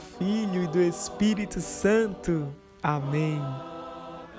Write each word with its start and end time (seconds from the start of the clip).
Filho 0.00 0.64
e 0.64 0.66
do 0.66 0.80
Espírito 0.80 1.60
Santo. 1.60 2.48
Amém. 2.82 3.40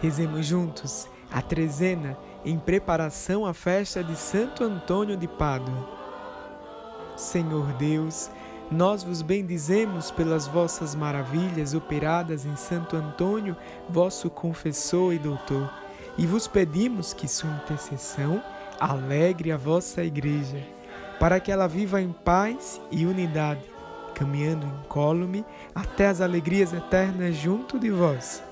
Rezemos 0.00 0.46
juntos 0.46 1.08
a 1.32 1.40
trezena 1.40 2.16
em 2.44 2.58
preparação 2.58 3.44
à 3.44 3.52
festa 3.52 4.04
de 4.04 4.14
Santo 4.14 4.62
Antônio 4.62 5.16
de 5.16 5.26
Pádua. 5.26 5.88
Senhor 7.16 7.72
Deus, 7.74 8.30
nós 8.70 9.02
vos 9.02 9.22
bendizemos 9.22 10.10
pelas 10.10 10.46
vossas 10.46 10.94
maravilhas 10.94 11.74
operadas 11.74 12.44
em 12.44 12.54
Santo 12.56 12.94
Antônio, 12.96 13.56
vosso 13.88 14.28
confessor 14.28 15.14
e 15.14 15.18
doutor, 15.18 15.72
e 16.18 16.26
vos 16.26 16.46
pedimos 16.46 17.12
que 17.12 17.26
sua 17.26 17.50
intercessão 17.50 18.42
alegre 18.78 19.50
a 19.50 19.56
vossa 19.56 20.04
Igreja, 20.04 20.62
para 21.18 21.40
que 21.40 21.50
ela 21.50 21.66
viva 21.66 22.00
em 22.00 22.12
paz 22.12 22.80
e 22.90 23.06
unidade 23.06 23.75
caminhando 24.16 24.66
incólume 24.66 25.44
até 25.74 26.08
as 26.08 26.22
alegrias 26.22 26.72
eternas 26.72 27.36
junto 27.36 27.78
de 27.78 27.90
vós. 27.90 28.42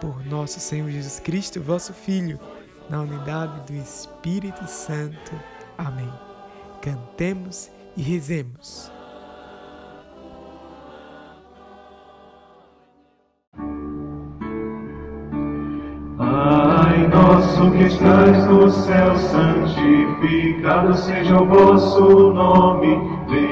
Por 0.00 0.24
nosso 0.24 0.60
Senhor 0.60 0.88
Jesus 0.90 1.18
Cristo, 1.18 1.60
vosso 1.60 1.92
Filho, 1.92 2.38
na 2.88 3.00
unidade 3.00 3.72
do 3.72 3.76
Espírito 3.76 4.64
Santo. 4.68 5.32
Amém. 5.76 6.10
Cantemos 6.80 7.68
e 7.96 8.02
rezemos. 8.02 8.92
Nosso 17.12 17.70
que 17.72 17.84
estás 17.84 18.46
no 18.46 18.70
céu, 18.70 19.14
santificado 19.16 20.94
seja 20.94 21.40
o 21.40 21.46
vosso 21.46 22.32
nome. 22.32 22.96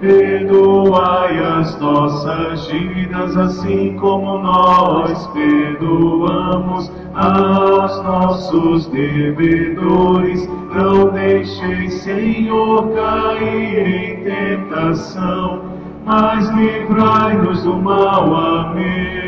perdoai 0.00 1.38
as 1.38 1.78
nossas 1.80 2.66
dívidas, 2.68 3.36
assim 3.36 3.96
como 3.96 4.38
nós 4.38 5.26
perdoamos 5.28 6.92
aos 7.14 8.02
nossos 8.02 8.86
devedores. 8.88 10.48
Não 10.74 11.10
deixeis, 11.10 11.94
Senhor, 11.94 12.90
cair 12.94 13.78
em 13.78 14.24
tentação, 14.24 15.62
mas 16.04 16.48
livrai-nos 16.50 17.62
do 17.62 17.76
mal. 17.76 18.34
Amém. 18.34 19.26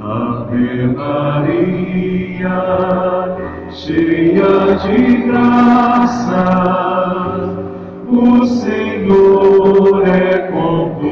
Ave 0.00 0.86
Maria, 0.88 2.48
cheia 3.70 4.76
de 4.82 5.16
graça, 5.26 6.89
o 8.10 8.44
Senhor 8.46 10.06
é 10.06 10.50
convosco. 10.50 11.10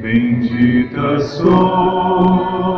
Bendita 0.00 1.20
sois 1.20 2.68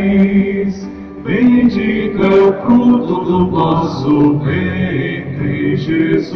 bendito 1.23 2.25
é 2.25 2.29
o 2.29 2.53
fruto 2.63 3.25
do 3.25 3.51
vosso 3.51 4.39
ventre, 4.39 5.77
Jesus. 5.77 6.33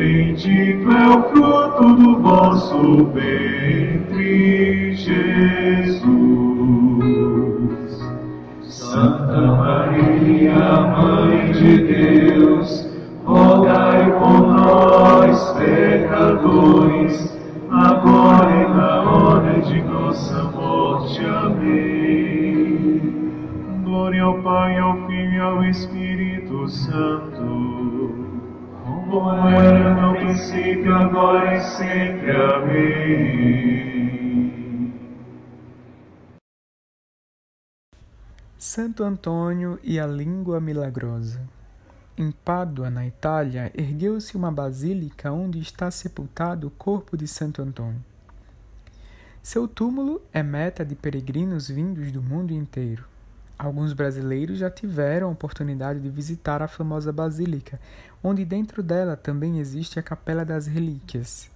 Bendito 0.00 0.90
é 0.90 1.08
o 1.10 1.22
fruto 1.24 1.94
do 1.94 2.20
vosso 2.20 3.04
ventre, 3.12 4.94
Jesus. 4.94 6.00
Santa 8.62 9.42
Maria, 9.42 10.80
Mãe 10.96 11.52
de 11.52 11.76
Deus, 11.76 11.89
sempre. 31.76 32.30
Amém. 32.30 33.70
Santo 38.58 39.02
Antônio 39.02 39.78
e 39.82 39.98
a 39.98 40.06
língua 40.06 40.60
milagrosa. 40.60 41.40
Em 42.16 42.30
Pádua, 42.30 42.90
na 42.90 43.06
Itália, 43.06 43.72
ergueu-se 43.74 44.36
uma 44.36 44.52
basílica 44.52 45.32
onde 45.32 45.58
está 45.58 45.90
sepultado 45.90 46.66
o 46.66 46.70
corpo 46.70 47.16
de 47.16 47.26
Santo 47.26 47.62
Antônio. 47.62 48.04
Seu 49.42 49.66
túmulo 49.66 50.20
é 50.32 50.42
meta 50.42 50.84
de 50.84 50.94
peregrinos 50.94 51.68
vindos 51.68 52.12
do 52.12 52.20
mundo 52.20 52.52
inteiro. 52.52 53.06
Alguns 53.58 53.94
brasileiros 53.94 54.58
já 54.58 54.70
tiveram 54.70 55.28
a 55.28 55.32
oportunidade 55.32 56.00
de 56.00 56.10
visitar 56.10 56.62
a 56.62 56.68
famosa 56.68 57.10
basílica, 57.12 57.80
onde 58.22 58.44
dentro 58.44 58.82
dela 58.82 59.16
também 59.16 59.58
existe 59.58 59.98
a 59.98 60.02
Capela 60.02 60.44
das 60.44 60.66
Relíquias. 60.66 61.49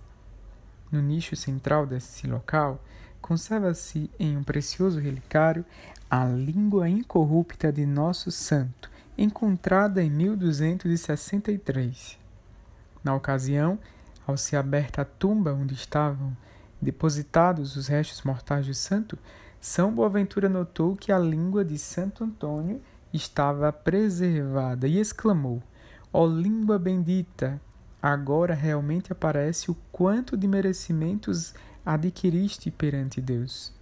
No 0.95 1.03
nicho 1.03 1.35
central 1.35 1.89
desse 1.89 2.29
local, 2.29 2.81
conserva-se 3.21 4.09
em 4.17 4.37
um 4.37 4.45
precioso 4.45 5.01
relicário 5.01 5.65
a 6.09 6.25
língua 6.25 6.89
incorrupta 6.89 7.73
de 7.73 7.85
nosso 7.85 8.31
santo, 8.31 8.89
encontrada 9.19 10.01
em 10.01 10.09
1263. 10.09 12.17
Na 13.03 13.13
ocasião, 13.13 13.77
ao 14.25 14.37
ser 14.37 14.55
aberta 14.55 15.03
a 15.03 15.05
tumba 15.05 15.53
onde 15.53 15.75
estavam 15.75 16.37
depositados 16.81 17.75
os 17.75 17.89
restos 17.89 18.23
mortais 18.23 18.69
do 18.69 18.75
santo, 18.75 19.19
São 19.61 19.93
Boaventura 19.93 20.49
notou 20.49 20.95
que 20.95 21.11
a 21.11 21.19
língua 21.19 21.65
de 21.65 21.77
Santo 21.77 22.23
Antônio 22.23 22.81
estava 23.13 23.73
preservada 23.73 24.87
e 24.87 25.01
exclamou: 25.01 25.61
Ó 26.13 26.23
oh, 26.23 26.29
língua 26.29 26.79
bendita! 26.79 27.61
Agora 28.07 28.53
realmente 28.53 29.11
aparece 29.11 29.71
o 29.71 29.77
quanto 29.91 30.37
de 30.37 30.47
merecimentos 30.47 31.55
adquiriste 31.87 32.71
perante 32.71 33.19
Deus. 33.19 33.73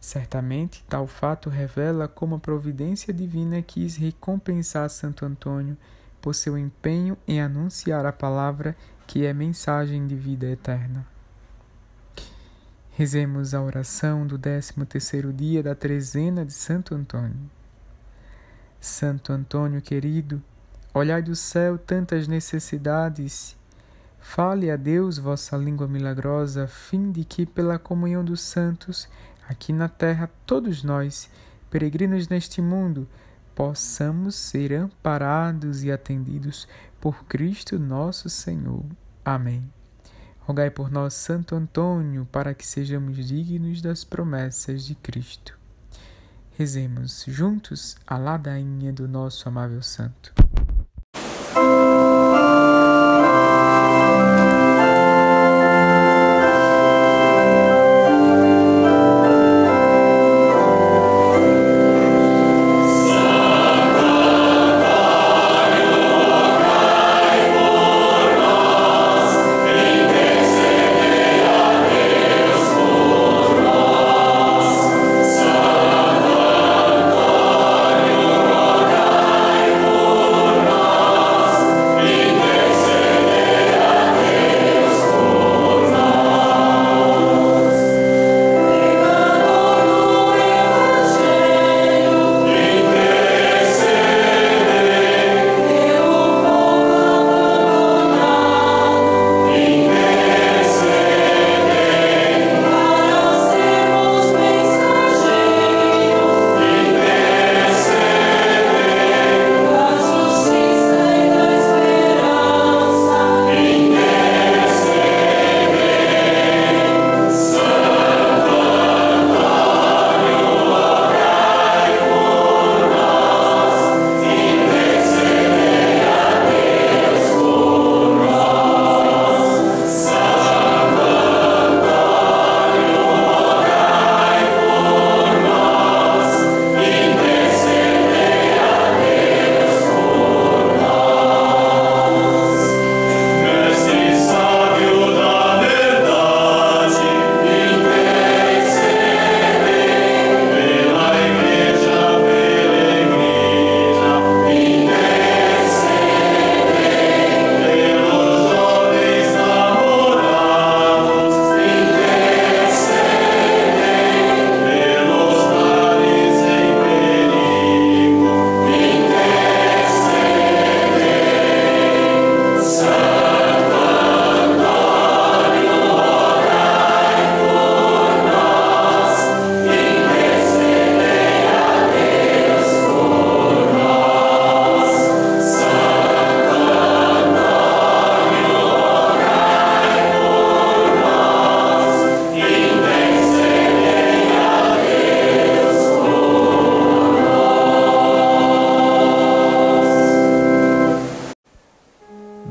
Certamente, 0.00 0.84
tal 0.88 1.06
fato 1.06 1.48
revela 1.48 2.08
como 2.08 2.34
a 2.34 2.40
providência 2.40 3.14
divina 3.14 3.62
quis 3.62 3.94
recompensar 3.94 4.90
Santo 4.90 5.24
Antônio 5.24 5.76
por 6.20 6.34
seu 6.34 6.58
empenho 6.58 7.16
em 7.24 7.40
anunciar 7.40 8.04
a 8.04 8.12
palavra 8.12 8.76
que 9.06 9.24
é 9.24 9.32
mensagem 9.32 10.04
de 10.08 10.16
vida 10.16 10.46
eterna. 10.46 11.06
Rezemos 12.90 13.54
a 13.54 13.62
oração 13.62 14.26
do 14.26 14.36
13º 14.36 15.32
dia 15.32 15.62
da 15.62 15.76
trezena 15.76 16.44
de 16.44 16.52
Santo 16.52 16.96
Antônio. 16.96 17.48
Santo 18.80 19.32
Antônio 19.32 19.80
querido, 19.80 20.42
olhai 20.98 21.22
do 21.22 21.34
céu 21.34 21.78
tantas 21.78 22.26
necessidades, 22.26 23.56
fale 24.18 24.70
a 24.70 24.76
Deus 24.76 25.18
vossa 25.18 25.56
língua 25.56 25.86
milagrosa, 25.86 26.64
a 26.64 26.68
fim 26.68 27.10
de 27.10 27.24
que 27.24 27.46
pela 27.46 27.78
comunhão 27.78 28.24
dos 28.24 28.40
santos 28.40 29.08
aqui 29.48 29.72
na 29.72 29.88
terra, 29.88 30.30
todos 30.44 30.82
nós, 30.82 31.30
peregrinos 31.70 32.28
neste 32.28 32.60
mundo, 32.60 33.08
possamos 33.54 34.34
ser 34.34 34.72
amparados 34.72 35.82
e 35.82 35.90
atendidos 35.90 36.68
por 37.00 37.24
Cristo 37.24 37.78
nosso 37.78 38.28
Senhor. 38.28 38.84
Amém. 39.24 39.62
Rogai 40.40 40.70
por 40.70 40.90
nós, 40.90 41.14
Santo 41.14 41.54
Antônio, 41.54 42.26
para 42.32 42.54
que 42.54 42.66
sejamos 42.66 43.16
dignos 43.26 43.82
das 43.82 44.04
promessas 44.04 44.84
de 44.84 44.94
Cristo. 44.94 45.58
Rezemos 46.56 47.24
juntos 47.28 47.96
a 48.06 48.16
ladainha 48.16 48.92
do 48.92 49.06
nosso 49.06 49.48
amável 49.48 49.82
Santo. 49.82 50.47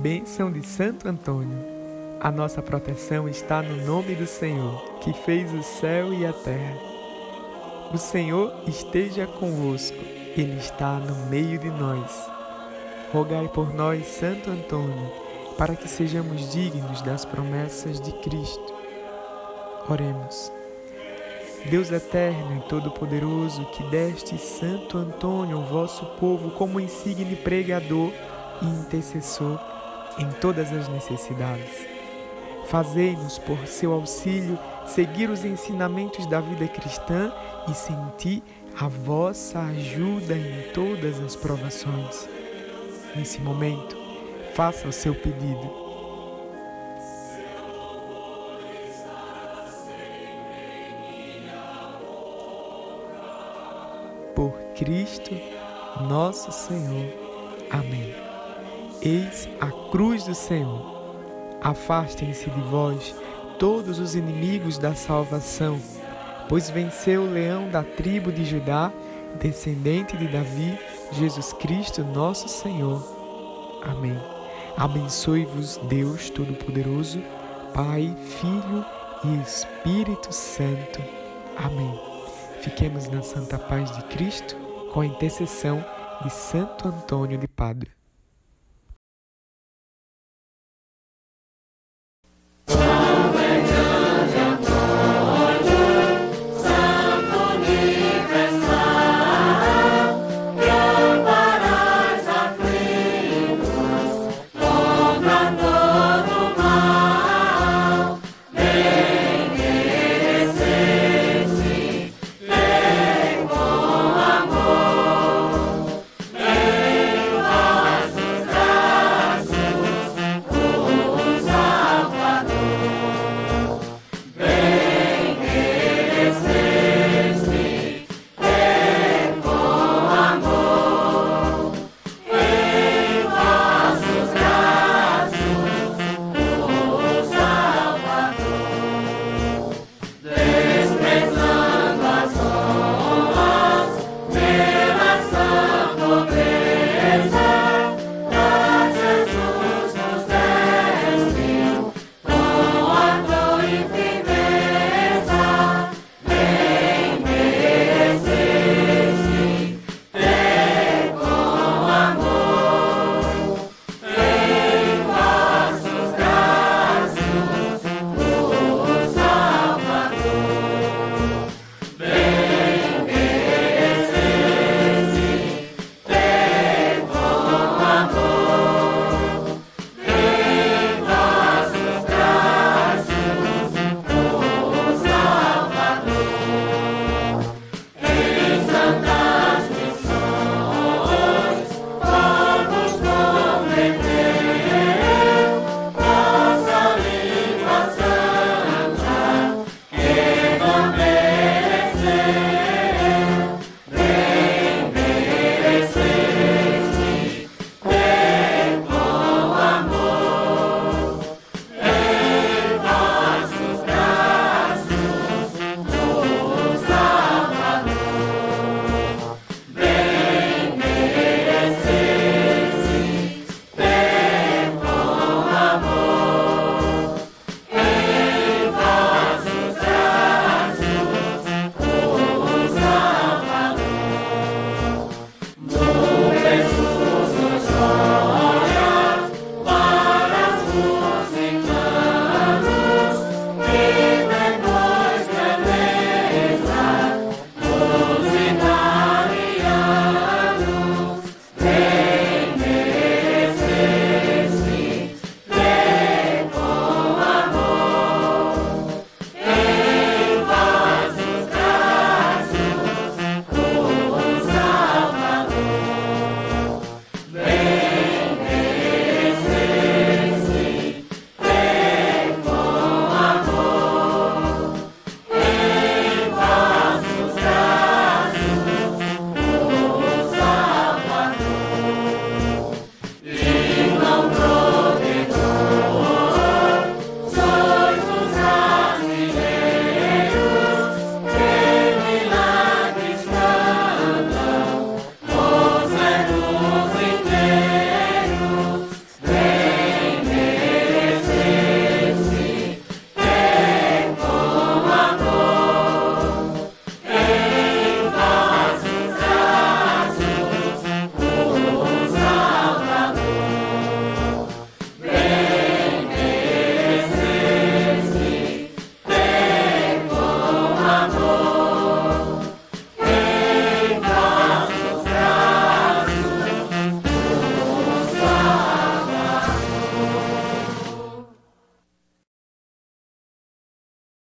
Bênção 0.10 0.50
de 0.50 0.66
Santo 0.66 1.06
Antônio. 1.10 1.60
A 2.22 2.32
nossa 2.32 2.62
proteção 2.62 3.28
está 3.28 3.62
no 3.62 3.86
nome 3.86 4.16
do 4.16 4.26
Senhor, 4.26 4.82
que 5.02 5.12
fez 5.12 5.54
o 5.54 5.62
céu 5.62 6.14
e 6.14 6.26
a 6.26 6.32
terra. 6.32 6.78
O 7.94 7.98
Senhor 7.98 8.54
esteja 8.66 9.28
convosco, 9.28 9.98
Ele 10.38 10.56
está 10.60 10.94
no 10.94 11.30
meio 11.30 11.60
de 11.60 11.70
nós. 11.70 12.26
Rogai 13.12 13.50
por 13.50 13.76
nós, 13.76 14.08
Santo 14.08 14.50
Antônio, 14.50 15.12
para 15.58 15.76
que 15.76 15.90
sejamos 15.90 16.54
dignos 16.54 17.02
das 17.02 17.26
promessas 17.26 18.00
de 18.00 18.14
Cristo. 18.22 18.74
Oremos. 19.90 20.50
Deus 21.70 21.92
eterno 21.92 22.64
e 22.64 22.70
todo-poderoso, 22.70 23.66
que 23.72 23.84
deste 23.90 24.38
Santo 24.38 24.98
Antônio 24.98 25.64
vosso 25.64 26.06
povo 26.18 26.52
como 26.52 26.80
insigne 26.80 27.36
pregador 27.36 28.14
e 28.62 28.66
intercessor 28.68 29.60
em 30.18 30.30
todas 30.42 30.72
as 30.72 30.88
necessidades. 30.88 31.88
Fazei-nos, 32.68 33.38
por 33.40 33.66
seu 33.66 33.94
auxílio, 33.94 34.60
seguir 34.86 35.30
os 35.30 35.46
ensinamentos 35.46 36.26
da 36.26 36.42
vida 36.42 36.68
cristã 36.68 37.32
e 37.70 37.74
sentir 37.74 38.44
a 38.80 38.88
vossa 38.88 39.60
ajuda 39.60 40.36
em 40.36 40.72
todas 40.74 41.20
as 41.20 41.36
provações. 41.36 42.28
Nesse 43.16 43.40
momento, 43.40 43.98
faça 44.54 44.88
o 44.88 44.92
seu 44.92 45.16
pedido 45.16 45.88
por 54.36 54.54
Cristo 54.76 55.36
nosso 56.08 56.52
Senhor. 56.52 57.12
Amém. 57.72 58.27
Eis 59.02 59.48
a 59.60 59.72
cruz 59.92 60.26
do 60.26 60.34
Senhor. 60.34 60.98
Afastem-se 61.62 62.50
de 62.50 62.62
vós 62.62 63.16
todos 63.60 64.00
os 64.00 64.16
inimigos 64.16 64.78
da 64.78 64.96
salvação, 64.96 65.80
pois 66.48 66.70
venceu 66.70 67.24
o 67.24 67.30
leão 67.30 67.70
da 67.70 67.84
tribo 67.84 68.32
de 68.32 68.46
Judá, 68.46 68.92
descendente 69.40 70.16
de 70.18 70.28
Davi, 70.28 70.78
Jesus 71.12 71.54
Cristo, 71.54 72.04
nosso 72.04 72.48
Senhor. 72.48 73.04
Amém. 73.84 74.18
Abençoe-vos, 74.76 75.78
Deus 75.90 76.30
Todo-Poderoso, 76.30 77.22
Pai, 77.74 78.16
Filho 78.40 78.86
e 79.24 79.42
Espírito 79.42 80.32
Santo. 80.32 81.02
Amém. 81.58 82.00
Fiquemos 82.62 83.08
na 83.08 83.22
santa 83.22 83.58
paz 83.58 83.92
de 83.96 84.04
Cristo 84.04 84.56
com 84.94 85.02
a 85.02 85.06
intercessão 85.06 85.84
de 86.24 86.30
Santo 86.32 86.88
Antônio 86.88 87.38
de 87.38 87.48
Padre. 87.48 87.97